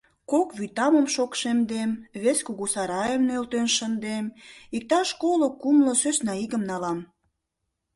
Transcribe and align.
Кок 0.31 0.47
вӱтамым 0.57 1.07
шокшемдем, 1.15 1.91
вес 2.21 2.37
кугу 2.47 2.65
сарайым 2.73 3.21
нӧлтен 3.29 3.67
шындем, 3.77 4.25
иктаж 4.77 5.09
коло-кумло 5.21 5.93
сӧснаигым 6.01 6.63
налам. 6.69 6.99